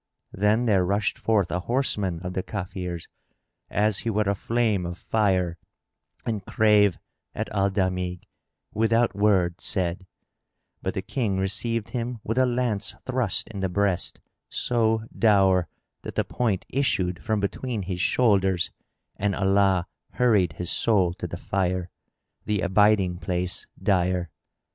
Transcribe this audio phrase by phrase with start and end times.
[0.33, 3.07] Then there rushed forth a horseman of the Kafirs,
[3.69, 5.59] as he were a flame of fire,
[6.25, 6.97] and drave
[7.35, 8.21] at Al Damigh,
[8.73, 10.07] without word said;
[10.81, 14.17] but the King received him with a lance thrust in the breast
[14.49, 15.67] so dour
[16.01, 18.71] that the point issued from between his shoulders
[19.17, 21.91] and Allah hurried his soul to the fire,
[22.45, 24.31] the abiding place dire.